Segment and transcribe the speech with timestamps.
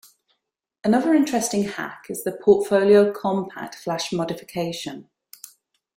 [0.83, 5.07] Another interesting hack is the Portfolio Compact Flash modification.